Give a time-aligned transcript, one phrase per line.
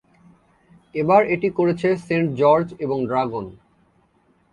[0.95, 3.45] এবার এটি করেছে সেন্ট জর্জ এবং ড্রাগন।